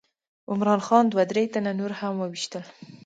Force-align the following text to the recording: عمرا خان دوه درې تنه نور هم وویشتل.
عمرا 0.51 0.75
خان 0.87 1.05
دوه 1.07 1.23
درې 1.31 1.43
تنه 1.53 1.71
نور 1.79 1.91
هم 1.99 2.13
وویشتل. 2.17 2.63